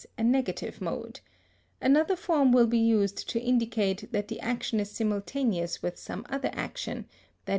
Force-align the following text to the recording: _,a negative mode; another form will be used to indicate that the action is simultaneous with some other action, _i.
_,a 0.17 0.23
negative 0.23 0.81
mode; 0.81 1.19
another 1.79 2.15
form 2.15 2.51
will 2.51 2.65
be 2.65 2.79
used 2.79 3.29
to 3.29 3.39
indicate 3.39 4.11
that 4.11 4.29
the 4.29 4.39
action 4.39 4.79
is 4.79 4.89
simultaneous 4.89 5.83
with 5.83 5.95
some 5.99 6.25
other 6.27 6.49
action, 6.53 7.05
_i. 7.45 7.49